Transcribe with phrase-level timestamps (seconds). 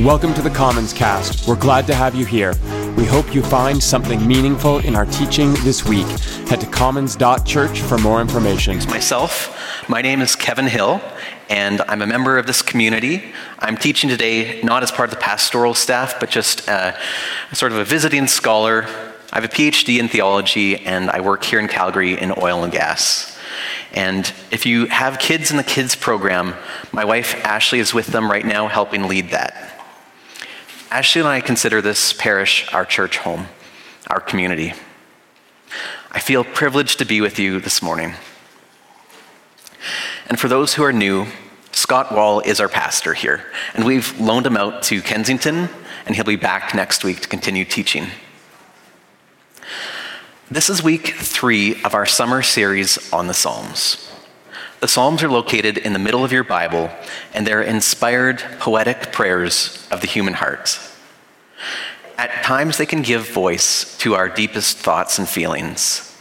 [0.00, 1.46] Welcome to the Commons Cast.
[1.46, 2.52] We're glad to have you here.
[2.96, 6.08] We hope you find something meaningful in our teaching this week.
[6.48, 8.76] Head to commons.church for more information.
[8.88, 9.56] Myself,
[9.88, 11.00] my name is Kevin Hill,
[11.48, 13.22] and I'm a member of this community.
[13.60, 16.96] I'm teaching today not as part of the pastoral staff, but just uh,
[17.52, 18.86] sort of a visiting scholar.
[19.32, 22.72] I have a PhD in theology, and I work here in Calgary in oil and
[22.72, 23.38] gas.
[23.92, 26.56] And if you have kids in the kids program,
[26.90, 29.73] my wife Ashley is with them right now helping lead that.
[30.94, 33.48] Ashley and I consider this parish our church home,
[34.06, 34.74] our community.
[36.12, 38.14] I feel privileged to be with you this morning.
[40.28, 41.26] And for those who are new,
[41.72, 43.44] Scott Wall is our pastor here,
[43.74, 45.68] and we've loaned him out to Kensington,
[46.06, 48.06] and he'll be back next week to continue teaching.
[50.48, 54.03] This is week three of our summer series on the Psalms.
[54.84, 56.90] The Psalms are located in the middle of your Bible,
[57.32, 60.78] and they're inspired, poetic prayers of the human heart.
[62.18, 66.14] At times, they can give voice to our deepest thoughts and feelings.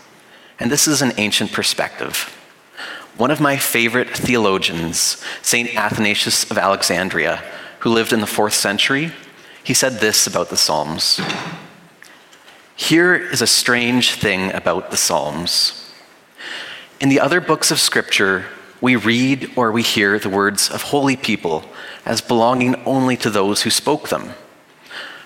[0.62, 2.34] And this is an ancient perspective.
[3.18, 5.76] One of my favorite theologians, St.
[5.76, 7.44] Athanasius of Alexandria,
[7.80, 9.12] who lived in the fourth century,
[9.62, 11.20] he said this about the Psalms
[12.78, 15.83] Here is a strange thing about the Psalms.
[17.04, 18.46] In the other books of Scripture,
[18.80, 21.66] we read or we hear the words of holy people
[22.06, 24.30] as belonging only to those who spoke them.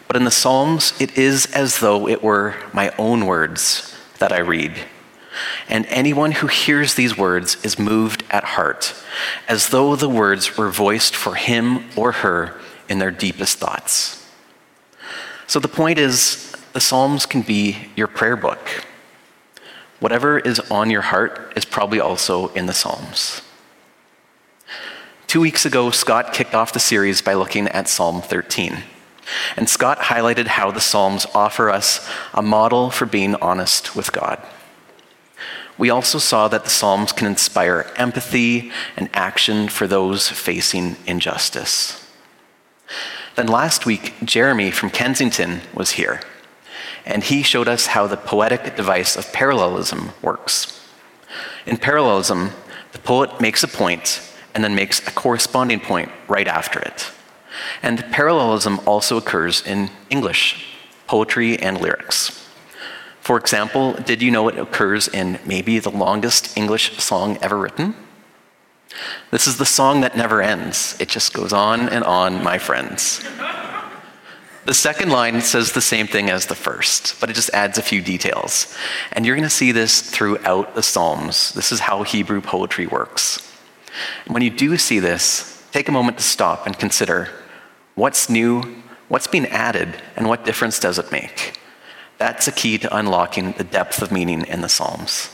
[0.08, 4.40] But in the Psalms, it is as though it were my own words that I
[4.40, 4.74] read.
[5.70, 8.96] And anyone who hears these words is moved at heart,
[9.48, 14.28] as though the words were voiced for him or her in their deepest thoughts.
[15.46, 18.68] So the point is, the Psalms can be your prayer book.
[20.00, 23.42] Whatever is on your heart is probably also in the Psalms.
[25.26, 28.84] Two weeks ago, Scott kicked off the series by looking at Psalm 13.
[29.58, 34.42] And Scott highlighted how the Psalms offer us a model for being honest with God.
[35.78, 42.04] We also saw that the Psalms can inspire empathy and action for those facing injustice.
[43.36, 46.22] Then last week, Jeremy from Kensington was here
[47.08, 50.86] and he showed us how the poetic device of parallelism works.
[51.66, 52.52] In parallelism,
[52.92, 54.22] the poet makes a point
[54.54, 57.12] and then makes a corresponding point right after it.
[57.82, 60.68] And parallelism also occurs in English,
[61.08, 62.46] poetry, and lyrics.
[63.22, 67.96] For example, did you know it occurs in maybe the longest English song ever written?
[69.32, 70.96] This is the song that never ends.
[71.00, 73.24] It just goes on and on, my friends.
[74.68, 77.82] The second line says the same thing as the first, but it just adds a
[77.82, 78.76] few details.
[79.14, 81.54] And you're going to see this throughout the Psalms.
[81.54, 83.50] This is how Hebrew poetry works.
[84.28, 87.30] When you do see this, take a moment to stop and consider
[87.96, 88.62] what's new,
[89.08, 91.58] what's been added, and what difference does it make?
[92.18, 95.30] That's a key to unlocking the depth of meaning in the Psalms.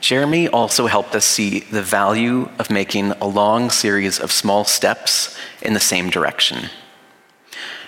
[0.00, 5.36] Jeremy also helped us see the value of making a long series of small steps
[5.60, 6.70] in the same direction.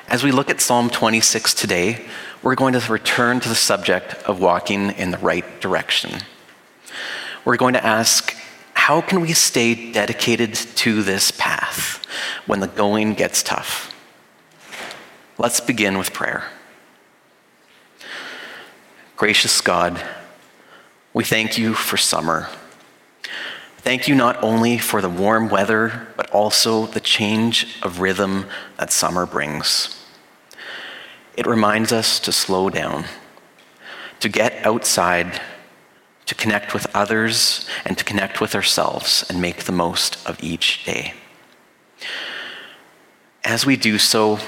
[0.09, 2.05] As we look at Psalm 26 today,
[2.43, 6.23] we're going to return to the subject of walking in the right direction.
[7.45, 8.35] We're going to ask,
[8.75, 12.05] how can we stay dedicated to this path
[12.47, 13.95] when the going gets tough?
[15.39, 16.45] Let's begin with prayer.
[19.17, 20.03] Gracious God,
[21.13, 22.49] we thank you for summer.
[23.79, 28.93] Thank you not only for the warm weather, but also the change of rhythm that
[28.93, 30.05] summer brings.
[31.37, 33.07] It reminds us to slow down,
[34.21, 35.41] to get outside,
[36.27, 40.85] to connect with others, and to connect with ourselves and make the most of each
[40.85, 41.15] day.
[43.43, 44.39] As we do so,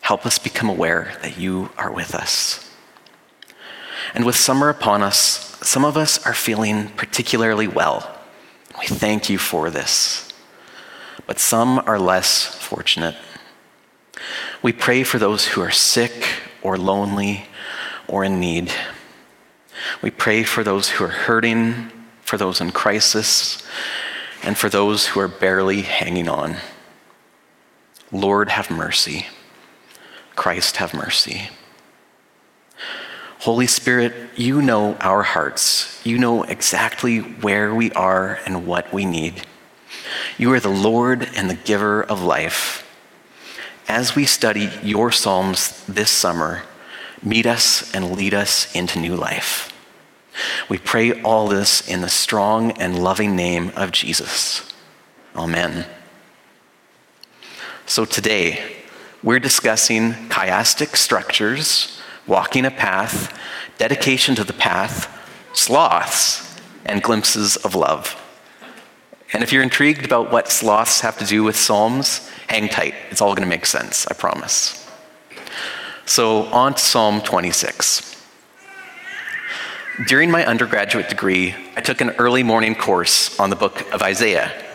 [0.00, 2.68] help us become aware that you are with us.
[4.14, 8.18] And with summer upon us, some of us are feeling particularly well.
[8.80, 10.32] We thank you for this.
[11.26, 13.14] But some are less fortunate.
[14.62, 16.26] We pray for those who are sick
[16.62, 17.44] or lonely
[18.06, 18.72] or in need.
[20.00, 23.62] We pray for those who are hurting, for those in crisis,
[24.42, 26.56] and for those who are barely hanging on.
[28.10, 29.26] Lord, have mercy.
[30.34, 31.50] Christ, have mercy.
[33.40, 36.04] Holy Spirit, you know our hearts.
[36.04, 39.46] You know exactly where we are and what we need.
[40.36, 42.84] You are the Lord and the giver of life.
[43.86, 46.64] As we study your Psalms this summer,
[47.22, 49.72] meet us and lead us into new life.
[50.68, 54.68] We pray all this in the strong and loving name of Jesus.
[55.34, 55.86] Amen.
[57.86, 58.76] So today,
[59.22, 63.36] we're discussing chiastic structures, walking a path,
[63.78, 65.08] dedication to the path,
[65.54, 68.22] sloths, and glimpses of love.
[69.32, 72.94] And if you're intrigued about what sloths have to do with Psalms, hang tight.
[73.10, 74.86] It's all going to make sense, I promise.
[76.06, 78.16] So, on to Psalm 26.
[80.06, 84.67] During my undergraduate degree, I took an early morning course on the book of Isaiah.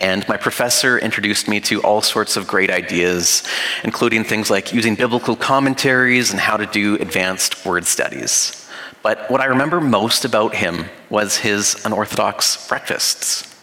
[0.00, 3.44] And my professor introduced me to all sorts of great ideas,
[3.84, 8.68] including things like using biblical commentaries and how to do advanced word studies.
[9.02, 13.54] But what I remember most about him was his unorthodox breakfasts.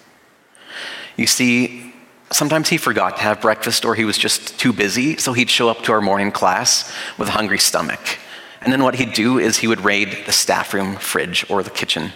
[1.18, 1.94] You see,
[2.32, 5.68] sometimes he forgot to have breakfast or he was just too busy, so he'd show
[5.68, 8.20] up to our morning class with a hungry stomach.
[8.62, 11.70] And then what he'd do is he would raid the staff room, fridge, or the
[11.72, 12.12] kitchen.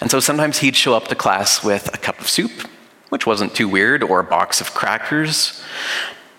[0.00, 2.68] And so sometimes he'd show up to class with a cup of soup,
[3.10, 5.62] which wasn't too weird, or a box of crackers.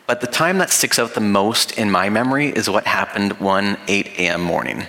[0.07, 3.77] But the time that sticks out the most in my memory is what happened one
[3.87, 4.41] 8 a.m.
[4.41, 4.87] morning.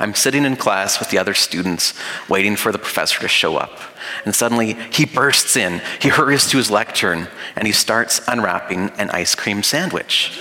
[0.00, 1.94] I'm sitting in class with the other students,
[2.28, 3.78] waiting for the professor to show up.
[4.24, 9.10] And suddenly he bursts in, he hurries to his lectern, and he starts unwrapping an
[9.10, 10.40] ice cream sandwich.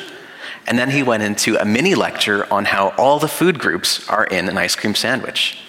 [0.65, 4.25] And then he went into a mini lecture on how all the food groups are
[4.25, 5.62] in an ice cream sandwich.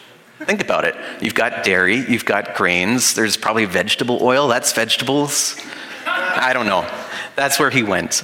[0.47, 0.95] Think about it.
[1.21, 5.59] You've got dairy, you've got grains, there's probably vegetable oil, that's vegetables.
[6.07, 6.89] I don't know.
[7.37, 8.23] That's where he went.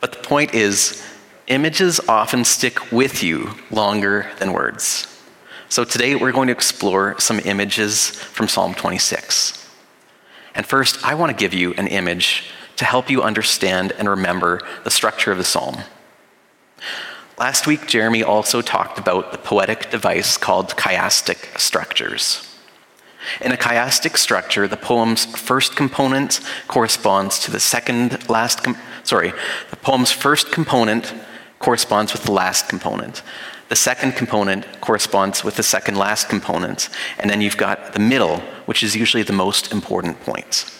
[0.00, 1.02] But the point is,
[1.46, 5.12] images often stick with you longer than words.
[5.68, 9.68] So today we're going to explore some images from Psalm 26.
[10.54, 12.44] And first, I want to give you an image
[12.76, 15.78] to help you understand and remember the structure of the psalm.
[17.38, 22.48] Last week, Jeremy also talked about the poetic device called chiastic structures.
[23.42, 29.34] In a chiastic structure, the poem's first component corresponds to the second last, com- sorry,
[29.68, 31.12] the poem's first component
[31.58, 33.22] corresponds with the last component.
[33.68, 36.88] The second component corresponds with the second last component.
[37.18, 40.72] And then you've got the middle, which is usually the most important point.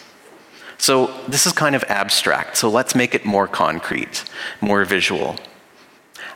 [0.79, 4.25] So this is kind of abstract, so let's make it more concrete,
[4.63, 5.37] more visual.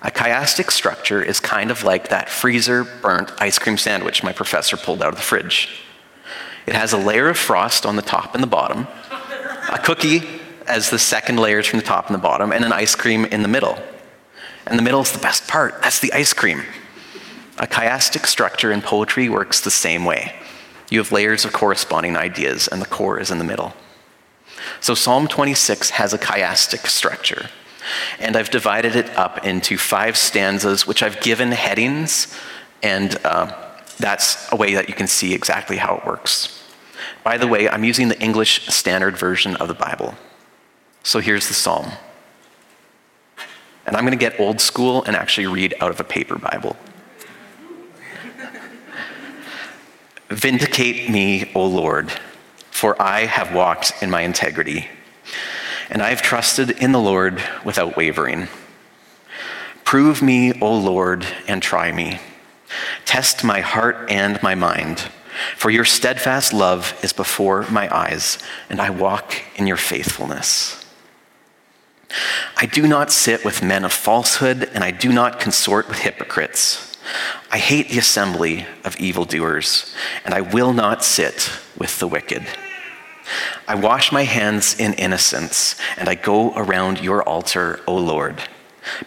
[0.03, 4.77] A chiastic structure is kind of like that freezer burnt ice cream sandwich my professor
[4.77, 5.69] pulled out of the fridge.
[6.67, 8.87] It has a layer of frost on the top and the bottom,
[9.71, 10.23] a cookie
[10.67, 13.43] as the second layers from the top and the bottom, and an ice cream in
[13.43, 13.79] the middle.
[14.67, 16.63] And the middle is the best part that's the ice cream.
[17.59, 20.35] A chiastic structure in poetry works the same way.
[20.91, 23.75] You have layers of corresponding ideas, and the core is in the middle.
[24.81, 27.51] So Psalm 26 has a chiastic structure.
[28.19, 32.37] And I've divided it up into five stanzas, which I've given headings,
[32.83, 33.53] and uh,
[33.99, 36.63] that's a way that you can see exactly how it works.
[37.23, 40.15] By the way, I'm using the English Standard Version of the Bible.
[41.03, 41.93] So here's the psalm.
[43.87, 46.77] And I'm going to get old school and actually read out of a paper Bible.
[50.29, 52.13] Vindicate me, O Lord,
[52.71, 54.89] for I have walked in my integrity
[55.91, 58.49] and I have trusted in the Lord without wavering.
[59.85, 62.21] Prove me, O Lord, and try me.
[63.05, 65.11] Test my heart and my mind,
[65.57, 70.77] for your steadfast love is before my eyes, and I walk in your faithfulness.
[72.57, 76.97] I do not sit with men of falsehood, and I do not consort with hypocrites.
[77.51, 79.93] I hate the assembly of evildoers,
[80.25, 82.47] and I will not sit with the wicked.
[83.69, 88.43] I wash my hands in innocence, and I go around your altar, O Lord,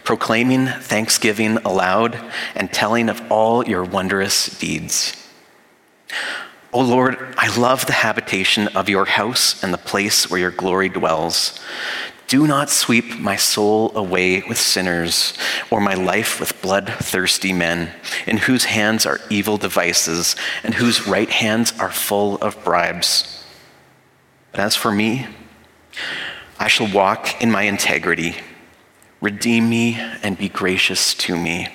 [0.04, 2.18] proclaiming thanksgiving aloud
[2.54, 5.16] and telling of all your wondrous deeds.
[6.72, 10.88] O Lord, I love the habitation of your house and the place where your glory
[10.88, 11.60] dwells.
[12.26, 15.34] Do not sweep my soul away with sinners,
[15.70, 17.92] or my life with bloodthirsty men,
[18.26, 23.43] in whose hands are evil devices, and whose right hands are full of bribes.
[24.54, 25.26] But as for me,
[26.60, 28.36] I shall walk in my integrity.
[29.20, 31.66] Redeem me and be gracious to me.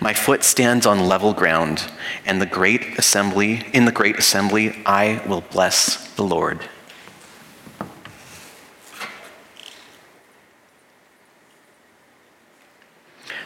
[0.00, 1.92] My foot stands on level ground,
[2.24, 6.66] and the great assembly, in the great assembly, I will bless the Lord.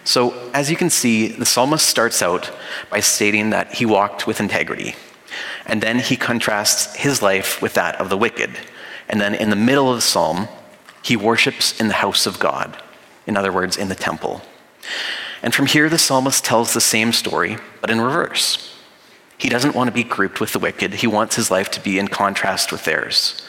[0.04, 2.52] So, as you can see, the psalmist starts out
[2.88, 4.94] by stating that he walked with integrity.
[5.68, 8.58] And then he contrasts his life with that of the wicked.
[9.08, 10.48] And then in the middle of the psalm,
[11.02, 12.82] he worships in the house of God.
[13.26, 14.40] In other words, in the temple.
[15.42, 18.74] And from here, the psalmist tells the same story, but in reverse.
[19.36, 21.98] He doesn't want to be grouped with the wicked, he wants his life to be
[21.98, 23.40] in contrast with theirs.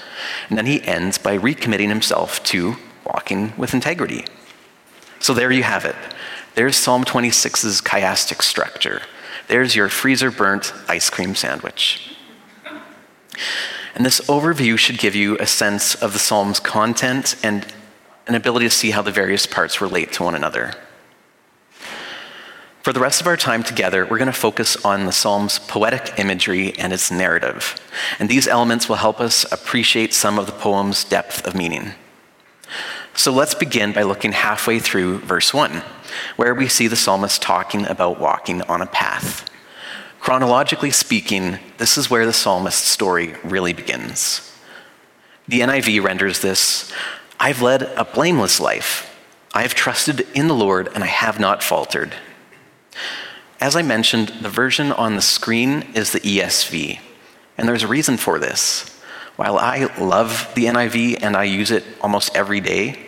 [0.50, 4.26] And then he ends by recommitting himself to walking with integrity.
[5.20, 5.96] So there you have it.
[6.56, 9.02] There's Psalm 26's chiastic structure.
[9.50, 12.16] There's your freezer burnt ice cream sandwich.
[13.96, 17.66] And this overview should give you a sense of the psalm's content and
[18.28, 20.74] an ability to see how the various parts relate to one another.
[22.84, 26.20] For the rest of our time together, we're going to focus on the psalm's poetic
[26.20, 27.76] imagery and its narrative.
[28.20, 31.94] And these elements will help us appreciate some of the poem's depth of meaning.
[33.16, 35.82] So let's begin by looking halfway through verse 1,
[36.36, 39.50] where we see the psalmist talking about walking on a path.
[40.20, 44.52] Chronologically speaking, this is where the psalmist's story really begins.
[45.48, 46.92] The NIV renders this
[47.40, 49.06] I've led a blameless life.
[49.54, 52.14] I have trusted in the Lord and I have not faltered.
[53.62, 57.00] As I mentioned, the version on the screen is the ESV,
[57.58, 58.99] and there's a reason for this.
[59.40, 63.00] While I love the NIV and I use it almost every day,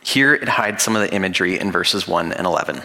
[0.00, 2.80] here it hides some of the imagery in verses 1 and 11.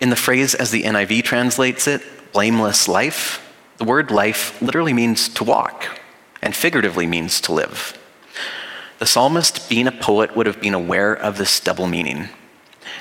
[0.00, 2.00] In the phrase as the NIV translates it,
[2.32, 6.00] blameless life, the word life literally means to walk
[6.40, 7.98] and figuratively means to live.
[8.98, 12.30] The psalmist, being a poet, would have been aware of this double meaning.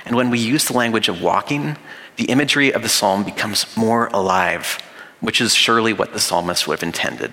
[0.03, 1.77] And when we use the language of walking,
[2.17, 4.77] the imagery of the psalm becomes more alive,
[5.21, 7.31] which is surely what the psalmist would have intended.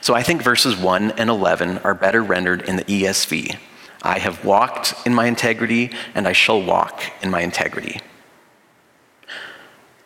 [0.00, 3.56] So I think verses 1 and 11 are better rendered in the ESV.
[4.02, 8.00] I have walked in my integrity, and I shall walk in my integrity.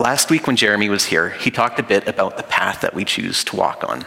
[0.01, 3.05] Last week, when Jeremy was here, he talked a bit about the path that we
[3.05, 4.05] choose to walk on.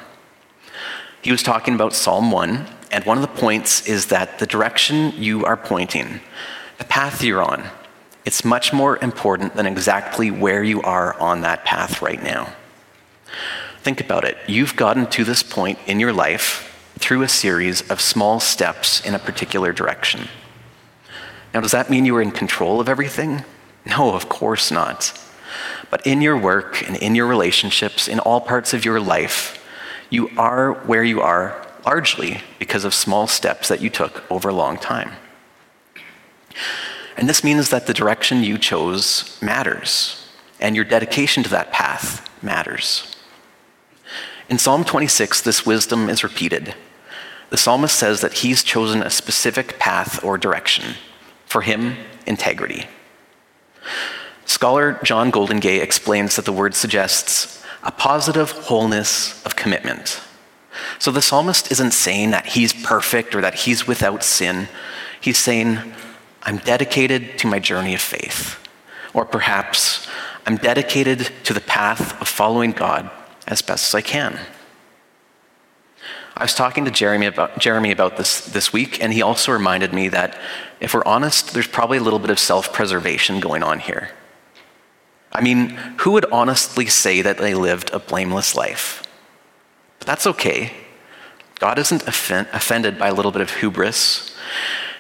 [1.22, 5.14] He was talking about Psalm 1, and one of the points is that the direction
[5.16, 6.20] you are pointing,
[6.78, 7.64] the path you're on,
[8.26, 12.54] it's much more important than exactly where you are on that path right now.
[13.82, 14.38] Think about it.
[14.48, 19.14] You've gotten to this point in your life through a series of small steps in
[19.14, 20.28] a particular direction.
[21.54, 23.44] Now, does that mean you are in control of everything?
[23.86, 25.18] No, of course not.
[25.90, 29.64] But in your work and in your relationships, in all parts of your life,
[30.10, 34.54] you are where you are largely because of small steps that you took over a
[34.54, 35.12] long time.
[37.16, 40.28] And this means that the direction you chose matters,
[40.60, 43.16] and your dedication to that path matters.
[44.50, 46.74] In Psalm 26, this wisdom is repeated.
[47.50, 50.96] The psalmist says that he's chosen a specific path or direction.
[51.46, 52.86] For him, integrity.
[54.46, 60.22] Scholar John Goldingay explains that the word suggests a positive wholeness of commitment.
[60.98, 64.70] So the psalmist isn't saying that he's perfect or that he's without sin.
[65.20, 65.78] He's saying,
[66.44, 68.66] I'm dedicated to my journey of faith.
[69.14, 70.08] Or perhaps,
[70.46, 73.12] I'm dedicated to the path of following God
[73.48, 74.40] as best as I can.
[76.36, 79.92] I was talking to Jeremy about, Jeremy about this this week, and he also reminded
[79.92, 80.38] me that
[80.80, 84.12] if we're honest, there's probably a little bit of self preservation going on here.
[85.32, 89.04] I mean, who would honestly say that they lived a blameless life?
[89.98, 90.74] But that's okay.
[91.60, 94.36] God isn't offend, offended by a little bit of hubris.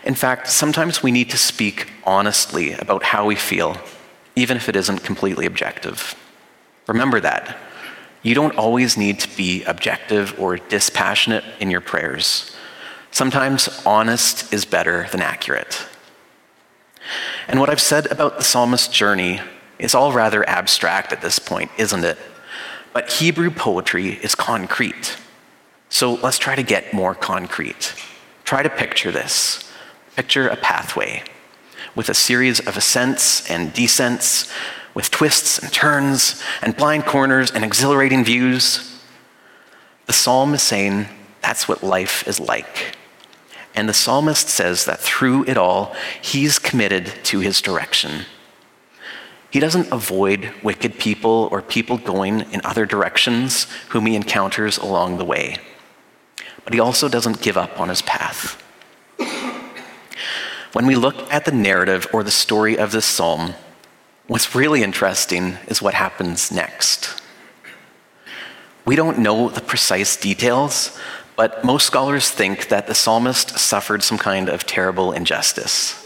[0.03, 3.77] In fact, sometimes we need to speak honestly about how we feel,
[4.35, 6.15] even if it isn't completely objective.
[6.87, 7.57] Remember that.
[8.27, 12.53] You don't always need to be objective or dispassionate in your prayers.
[13.09, 15.87] Sometimes honest is better than accurate.
[17.47, 19.39] And what I've said about the psalmist's journey
[19.79, 22.17] is all rather abstract at this point, isn't it?
[22.91, 25.15] But Hebrew poetry is concrete.
[25.87, 27.93] So let's try to get more concrete.
[28.43, 29.71] Try to picture this.
[30.17, 31.23] Picture a pathway
[31.95, 34.51] with a series of ascents and descents,
[34.97, 38.99] with twists and turns, and blind corners and exhilarating views.
[40.07, 41.05] The psalm is saying
[41.39, 42.95] that's what life is like.
[43.75, 48.25] And the psalmist says that through it all, he's committed to his direction.
[49.51, 55.19] He doesn't avoid wicked people or people going in other directions whom he encounters along
[55.19, 55.57] the way.
[56.63, 58.59] But he also doesn't give up on his path.
[60.73, 63.53] When we look at the narrative or the story of this psalm,
[64.27, 67.21] what's really interesting is what happens next.
[68.85, 70.97] We don't know the precise details,
[71.35, 76.05] but most scholars think that the psalmist suffered some kind of terrible injustice.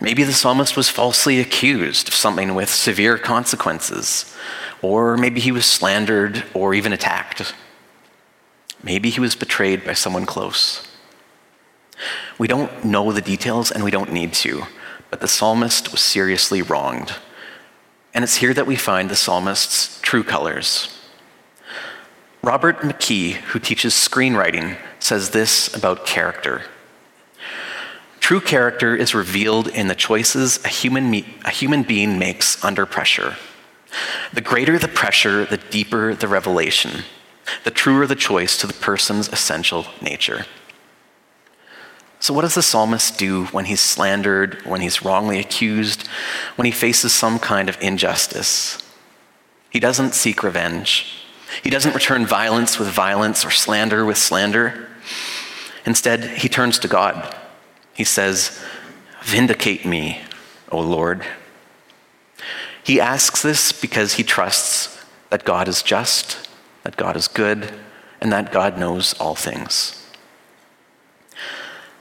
[0.00, 4.34] Maybe the psalmist was falsely accused of something with severe consequences,
[4.82, 7.54] or maybe he was slandered or even attacked.
[8.82, 10.86] Maybe he was betrayed by someone close.
[12.38, 14.64] We don't know the details and we don't need to,
[15.14, 17.12] but the psalmist was seriously wronged.
[18.14, 20.88] And it's here that we find the psalmist's true colors.
[22.42, 26.62] Robert McKee, who teaches screenwriting, says this about character.
[28.18, 32.84] True character is revealed in the choices a human, me- a human being makes under
[32.84, 33.36] pressure.
[34.32, 37.04] The greater the pressure, the deeper the revelation,
[37.62, 40.44] the truer the choice to the person's essential nature.
[42.24, 46.06] So, what does the psalmist do when he's slandered, when he's wrongly accused,
[46.56, 48.82] when he faces some kind of injustice?
[49.68, 51.22] He doesn't seek revenge.
[51.62, 54.88] He doesn't return violence with violence or slander with slander.
[55.84, 57.36] Instead, he turns to God.
[57.92, 58.58] He says,
[59.22, 60.22] Vindicate me,
[60.72, 61.26] O Lord.
[62.82, 66.48] He asks this because he trusts that God is just,
[66.84, 67.70] that God is good,
[68.22, 70.00] and that God knows all things.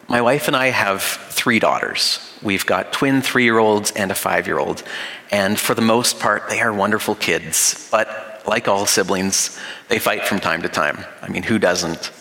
[0.07, 2.19] My wife and I have three daughters.
[2.41, 4.83] We've got twin three year olds and a five year old.
[5.31, 7.87] And for the most part, they are wonderful kids.
[7.91, 11.03] But like all siblings, they fight from time to time.
[11.21, 12.11] I mean, who doesn't?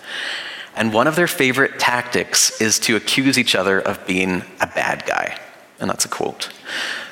[0.77, 5.05] And one of their favorite tactics is to accuse each other of being a bad
[5.05, 5.39] guy.
[5.81, 6.51] And that's a quote.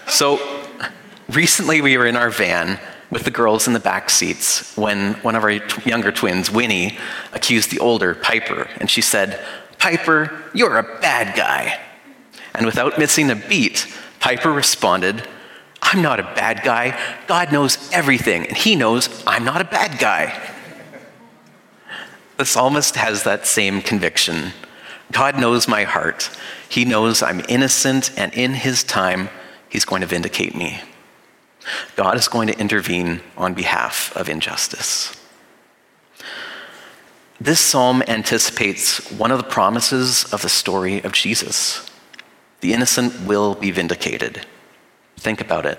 [0.07, 0.39] So
[1.29, 2.79] recently we were in our van
[3.11, 5.51] with the girls in the back seats when one of our
[5.85, 6.97] younger twins, Winnie,
[7.33, 9.45] accused the older, Piper, and she said,
[9.81, 11.81] Piper, you're a bad guy.
[12.55, 13.87] And without missing a beat,
[14.21, 15.27] Piper responded,
[15.83, 16.99] I'm not a bad guy.
[17.27, 20.39] God knows everything, and He knows I'm not a bad guy.
[22.37, 24.53] The psalmist has that same conviction.
[25.13, 26.31] God knows my heart.
[26.69, 29.31] He knows I'm innocent, and in His time,
[29.69, 30.81] He's going to vindicate me.
[31.97, 35.20] God is going to intervene on behalf of injustice.
[37.41, 41.91] This psalm anticipates one of the promises of the story of Jesus
[42.61, 44.47] the innocent will be vindicated.
[45.17, 45.79] Think about it.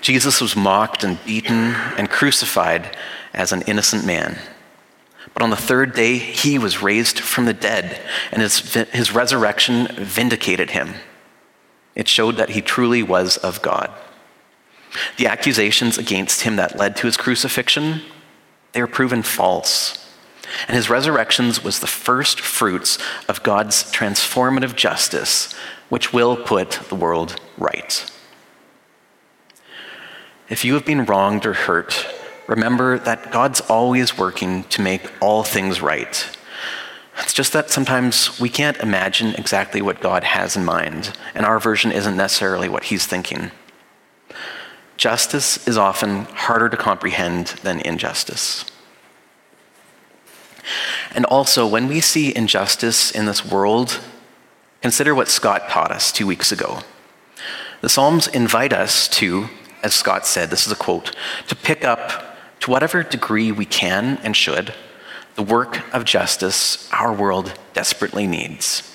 [0.00, 2.96] Jesus was mocked and beaten and crucified
[3.32, 4.38] as an innocent man.
[5.32, 9.88] But on the third day, he was raised from the dead, and his, his resurrection
[9.96, 10.94] vindicated him.
[11.94, 13.90] It showed that he truly was of God.
[15.16, 18.02] The accusations against him that led to his crucifixion,
[18.72, 20.01] they were proven false.
[20.68, 25.52] And his resurrections was the first fruits of God's transformative justice,
[25.88, 28.10] which will put the world right.
[30.48, 32.06] If you have been wronged or hurt,
[32.46, 36.36] remember that God's always working to make all things right.
[37.18, 41.58] It's just that sometimes we can't imagine exactly what God has in mind, and our
[41.58, 43.50] version isn't necessarily what He's thinking.
[44.96, 48.64] Justice is often harder to comprehend than injustice.
[51.14, 54.00] And also, when we see injustice in this world,
[54.80, 56.80] consider what Scott taught us two weeks ago.
[57.80, 59.48] The Psalms invite us to,
[59.82, 61.14] as Scott said, this is a quote,
[61.48, 64.72] to pick up, to whatever degree we can and should,
[65.34, 68.88] the work of justice our world desperately needs.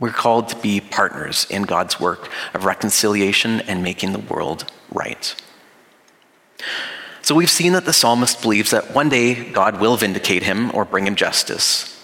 [0.00, 5.34] We're called to be partners in God's work of reconciliation and making the world right.
[7.28, 10.86] So we've seen that the psalmist believes that one day God will vindicate him or
[10.86, 12.02] bring him justice.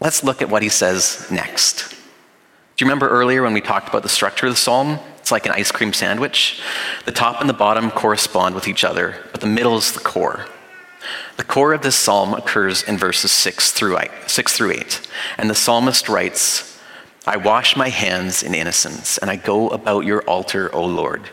[0.00, 1.90] Let's look at what he says next.
[1.90, 4.98] Do you remember earlier when we talked about the structure of the psalm?
[5.18, 6.60] It's like an ice cream sandwich.
[7.04, 10.46] The top and the bottom correspond with each other, but the middle is the core.
[11.36, 15.08] The core of this psalm occurs in verses 6 through 8, 6 through 8.
[15.38, 16.76] And the psalmist writes,
[17.24, 21.30] I wash my hands in innocence, and I go about your altar, O Lord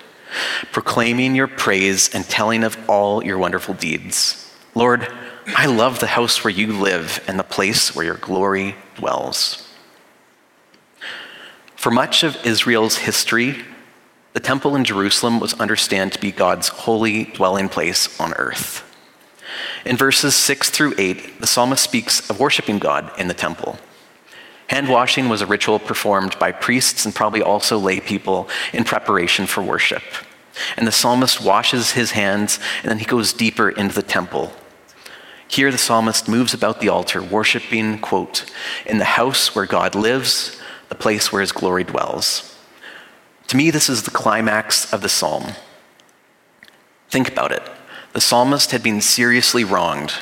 [0.72, 4.52] proclaiming your praise and telling of all your wonderful deeds.
[4.76, 5.08] Lord,
[5.48, 9.68] I love the house where you live and the place where your glory dwells.
[11.76, 13.58] For much of Israel's history,
[14.34, 18.90] the temple in Jerusalem was understood to be God's holy dwelling place on earth.
[19.86, 23.78] In verses 6 through 8, the psalmist speaks of worshiping God in the temple.
[24.68, 29.46] Hand washing was a ritual performed by priests and probably also lay people in preparation
[29.46, 30.04] for worship.
[30.78, 34.54] And the psalmist washes his hands and then he goes deeper into the temple.
[35.48, 38.52] Here, the psalmist moves about the altar, worshiping, quote,
[38.86, 42.58] in the house where God lives, the place where his glory dwells.
[43.48, 45.52] To me, this is the climax of the psalm.
[47.10, 47.62] Think about it.
[48.14, 50.14] The psalmist had been seriously wronged,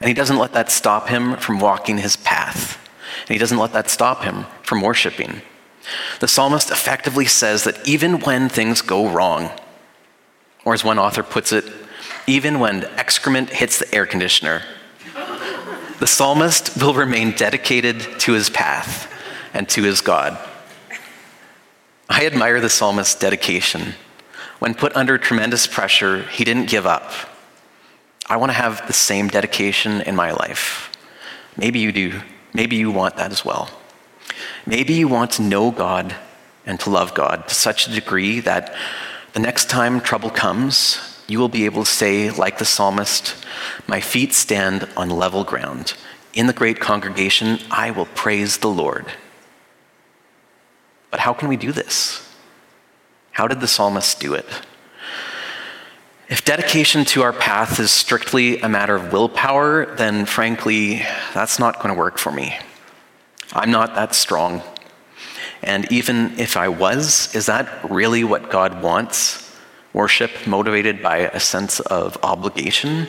[0.00, 2.78] and he doesn't let that stop him from walking his path.
[3.22, 5.42] And he doesn't let that stop him from worshiping.
[6.20, 9.50] The psalmist effectively says that even when things go wrong,
[10.64, 11.64] or as one author puts it,
[12.26, 14.62] even when excrement hits the air conditioner,
[15.98, 19.12] the psalmist will remain dedicated to his path
[19.54, 20.38] and to his God.
[22.08, 23.94] I admire the psalmist's dedication.
[24.58, 27.10] When put under tremendous pressure, he didn't give up.
[28.28, 30.90] I want to have the same dedication in my life.
[31.56, 32.20] Maybe you do.
[32.54, 33.70] Maybe you want that as well.
[34.66, 36.14] Maybe you want to know God
[36.66, 38.74] and to love God to such a degree that
[39.32, 43.34] the next time trouble comes, you will be able to say, like the psalmist,
[43.86, 45.94] My feet stand on level ground.
[46.34, 49.06] In the great congregation, I will praise the Lord.
[51.10, 52.28] But how can we do this?
[53.32, 54.46] How did the psalmist do it?
[56.32, 61.02] If dedication to our path is strictly a matter of willpower, then frankly,
[61.34, 62.56] that's not going to work for me.
[63.52, 64.62] I'm not that strong.
[65.62, 69.54] And even if I was, is that really what God wants?
[69.92, 73.08] Worship motivated by a sense of obligation?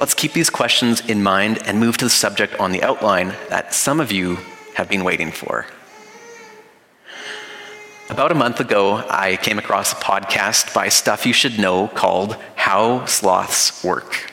[0.00, 3.74] Let's keep these questions in mind and move to the subject on the outline that
[3.74, 4.38] some of you
[4.76, 5.66] have been waiting for.
[8.12, 12.36] About a month ago, I came across a podcast by Stuff You Should Know called
[12.56, 14.30] How Sloths Work.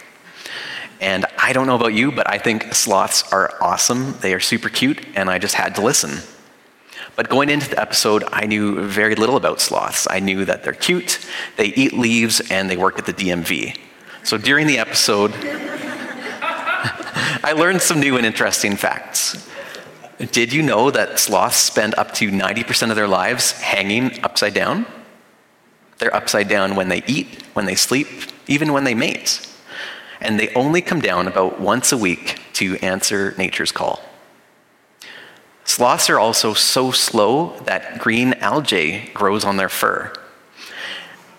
[0.99, 4.17] And I don't know about you, but I think sloths are awesome.
[4.19, 6.17] They are super cute, and I just had to listen.
[7.15, 10.09] But going into the episode, I knew very little about sloths.
[10.11, 13.77] I knew that they're cute, they eat leaves, and they work at the DMV.
[14.23, 15.31] So during the episode,
[17.45, 19.49] I learned some new and interesting facts.
[20.19, 24.85] Did you know that sloths spend up to 90% of their lives hanging upside down?
[25.97, 28.07] They're upside down when they eat, when they sleep,
[28.47, 29.45] even when they mate
[30.21, 34.01] and they only come down about once a week to answer nature's call.
[35.63, 40.11] Sloths are also so slow that green algae grows on their fur.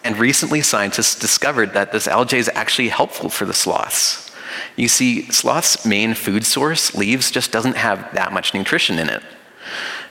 [0.04, 4.29] And recently, scientists discovered that this algae is actually helpful for the sloths.
[4.76, 9.22] You see, sloths' main food source, leaves, just doesn't have that much nutrition in it.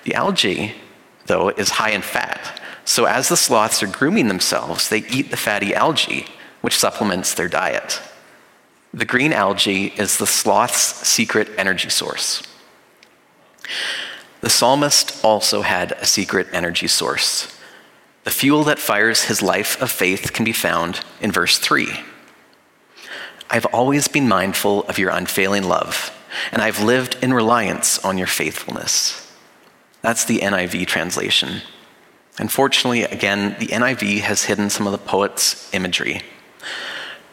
[0.03, 0.75] The algae,
[1.25, 2.62] though, is high in fat.
[2.85, 6.25] So as the sloths are grooming themselves, they eat the fatty algae,
[6.62, 8.01] which supplements their diet.
[8.93, 12.41] The green algae is the sloth's secret energy source.
[14.41, 17.55] The psalmist also had a secret energy source.
[18.23, 21.88] The fuel that fires his life of faith can be found in verse 3.
[23.49, 26.15] I've always been mindful of your unfailing love,
[26.51, 29.31] and I've lived in reliance on your faithfulness.
[30.01, 31.62] That's the NIV translation.
[32.38, 36.21] Unfortunately, again, the NIV has hidden some of the poet's imagery.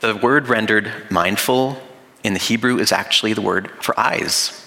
[0.00, 1.81] The word rendered mindful
[2.24, 4.64] in the Hebrew is actually the word for eyes.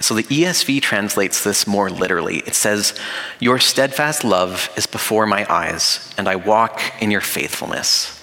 [0.00, 2.38] so the ESV translates this more literally.
[2.46, 2.98] It says,
[3.40, 8.15] Your steadfast love is before my eyes, and I walk in your faithfulness.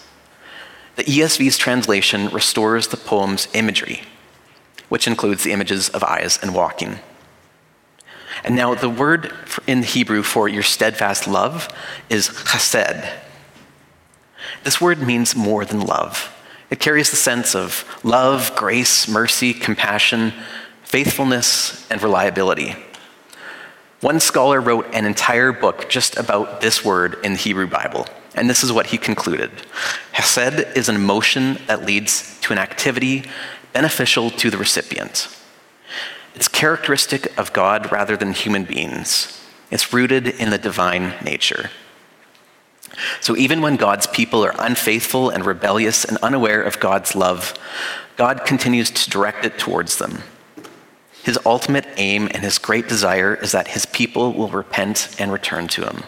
[0.95, 4.03] The ESV's translation restores the poem's imagery,
[4.89, 6.99] which includes the images of eyes and walking.
[8.43, 9.33] And now the word
[9.67, 11.67] in Hebrew for your steadfast love
[12.09, 13.09] is chesed.
[14.63, 16.29] This word means more than love.
[16.69, 20.33] It carries the sense of love, grace, mercy, compassion,
[20.83, 22.75] faithfulness, and reliability.
[24.03, 28.49] One scholar wrote an entire book just about this word in the Hebrew Bible, and
[28.49, 29.49] this is what he concluded
[30.11, 33.23] Hesed is an emotion that leads to an activity
[33.71, 35.33] beneficial to the recipient.
[36.35, 39.41] It's characteristic of God rather than human beings.
[39.71, 41.69] It's rooted in the divine nature.
[43.21, 47.53] So even when God's people are unfaithful and rebellious and unaware of God's love,
[48.17, 50.23] God continues to direct it towards them.
[51.23, 55.67] His ultimate aim and his great desire is that his people will repent and return
[55.69, 56.03] to him.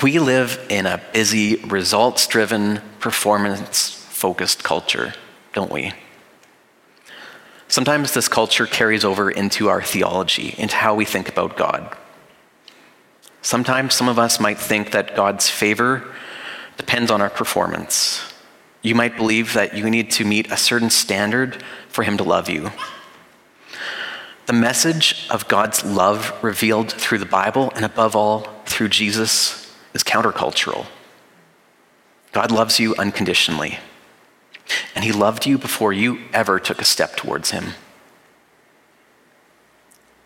[0.00, 5.12] We live in a busy, results driven, performance focused culture,
[5.52, 5.92] don't we?
[7.66, 11.96] Sometimes this culture carries over into our theology, into how we think about God.
[13.42, 16.14] Sometimes some of us might think that God's favor
[16.76, 18.31] depends on our performance.
[18.82, 22.48] You might believe that you need to meet a certain standard for Him to love
[22.48, 22.70] you.
[24.46, 30.02] The message of God's love revealed through the Bible and above all through Jesus is
[30.02, 30.86] countercultural.
[32.32, 33.78] God loves you unconditionally,
[34.94, 37.74] and He loved you before you ever took a step towards Him.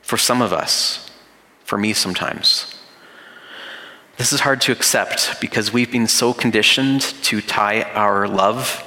[0.01, 1.11] For some of us,
[1.64, 2.75] for me sometimes,
[4.16, 8.83] this is hard to accept because we've been so conditioned to tie our love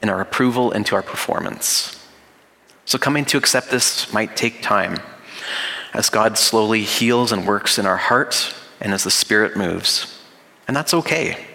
[0.00, 1.98] and our approval into our performance.
[2.84, 4.98] So, coming to accept this might take time
[5.94, 10.20] as God slowly heals and works in our heart and as the Spirit moves.
[10.66, 11.46] And that's okay.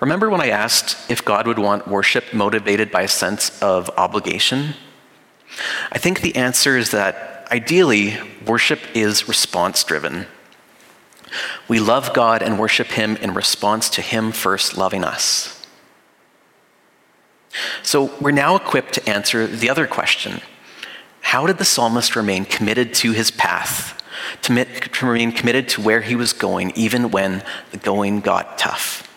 [0.00, 4.74] Remember when I asked if God would want worship motivated by a sense of obligation?
[5.90, 10.26] I think the answer is that ideally, worship is response driven.
[11.68, 15.62] We love God and worship Him in response to Him first loving us.
[17.82, 20.40] So we're now equipped to answer the other question
[21.20, 24.02] How did the psalmist remain committed to his path,
[24.42, 24.52] to,
[25.02, 29.08] remain committed to where he was going, even when the going got tough?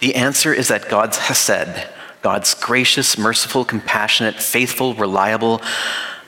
[0.00, 1.88] The answer is that God's Hesed,
[2.22, 5.60] God's gracious, merciful, compassionate, faithful, reliable,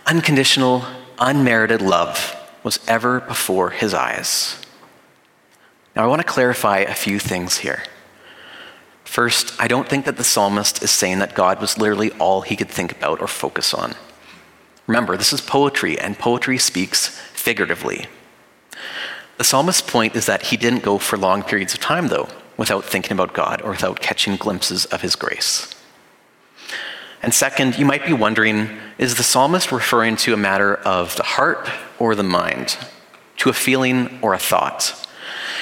[0.06, 0.84] unconditional,
[1.18, 4.63] unmerited love was ever before his eyes.
[5.96, 7.82] Now, I want to clarify a few things here.
[9.04, 12.56] First, I don't think that the psalmist is saying that God was literally all he
[12.56, 13.94] could think about or focus on.
[14.86, 18.06] Remember, this is poetry, and poetry speaks figuratively.
[19.38, 22.84] The psalmist's point is that he didn't go for long periods of time, though, without
[22.84, 25.74] thinking about God or without catching glimpses of his grace.
[27.22, 31.22] And second, you might be wondering is the psalmist referring to a matter of the
[31.22, 32.76] heart or the mind,
[33.38, 35.03] to a feeling or a thought?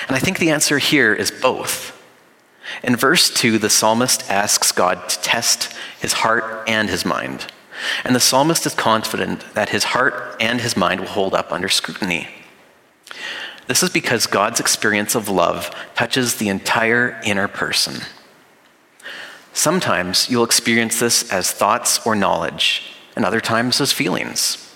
[0.08, 1.98] And I think the answer here is both.
[2.82, 7.46] In verse 2, the psalmist asks God to test his heart and his mind.
[8.04, 11.68] And the psalmist is confident that his heart and his mind will hold up under
[11.68, 12.28] scrutiny.
[13.66, 18.02] This is because God's experience of love touches the entire inner person.
[19.52, 24.74] Sometimes you'll experience this as thoughts or knowledge, and other times as feelings.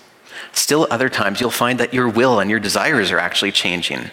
[0.53, 4.11] Still, other times you'll find that your will and your desires are actually changing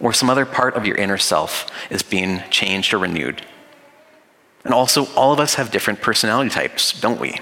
[0.00, 3.42] or some other part of your inner self is being changed or renewed.
[4.64, 7.38] And also, all of us have different personality types, don't we?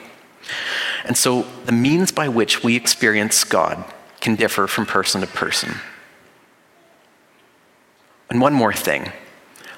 [1.05, 3.85] And so, the means by which we experience God
[4.21, 5.77] can differ from person to person.
[8.31, 9.13] And one more thing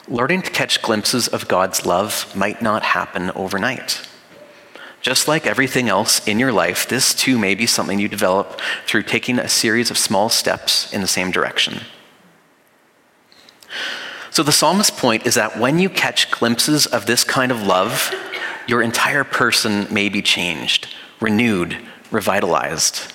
[0.08, 4.08] learning to catch glimpses of God's love might not happen overnight.
[5.00, 9.02] Just like everything else in your life, this too may be something you develop through
[9.02, 11.80] taking a series of small steps in the same direction.
[14.37, 18.14] So the psalmist's point is that when you catch glimpses of this kind of love,
[18.66, 21.79] your entire person may be changed, renewed,
[22.11, 23.14] revitalized.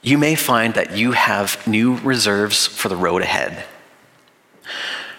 [0.00, 3.66] You may find that you have new reserves for the road ahead.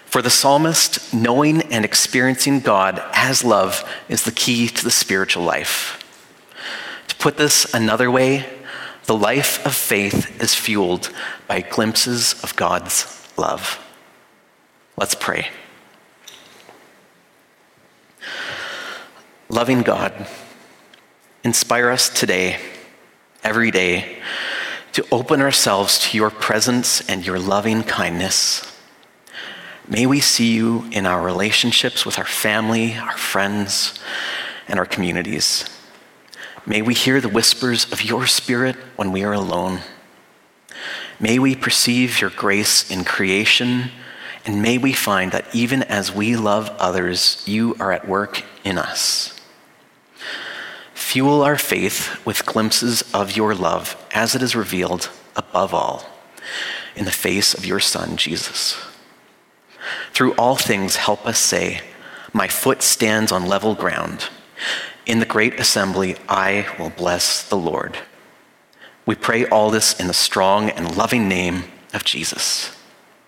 [0.06, 5.44] For the psalmist, knowing and experiencing God as love is the key to the spiritual
[5.44, 6.04] life.
[7.10, 8.48] To put this another way,
[9.06, 11.12] the life of faith is fueled
[11.48, 13.80] by glimpses of God's love.
[14.96, 15.48] Let's pray.
[19.50, 20.28] Loving God,
[21.44, 22.60] inspire us today,
[23.44, 24.20] every day,
[24.94, 28.72] to open ourselves to your presence and your loving kindness.
[29.88, 34.00] May we see you in our relationships with our family, our friends,
[34.68, 35.66] and our communities.
[36.66, 39.80] May we hear the whispers of your spirit when we are alone.
[41.20, 43.92] May we perceive your grace in creation
[44.46, 48.78] and may we find that even as we love others, you are at work in
[48.78, 49.40] us.
[50.94, 56.06] Fuel our faith with glimpses of your love as it is revealed above all
[56.96, 58.78] in the face of your Son, Jesus.
[60.12, 61.82] Through all things, help us say,
[62.34, 64.30] My foot stands on level ground.
[65.06, 67.98] In the great assembly, I will bless the Lord.
[69.06, 72.76] We pray all this in the strong and loving name of Jesus.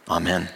[0.07, 0.49] Amen.